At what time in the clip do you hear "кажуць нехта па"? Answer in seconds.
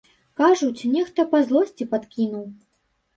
0.39-1.41